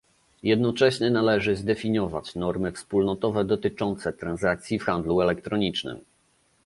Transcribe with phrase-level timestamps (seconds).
[0.43, 5.99] Jednocześnie należy zdefiniować normy wspólnotowe dotyczące transakcji w handlu elektronicznym